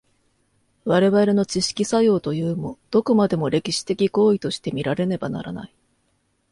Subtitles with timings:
[0.83, 5.73] 我々の知識作用というも、どこまでも歴史的行為として見られねばならない。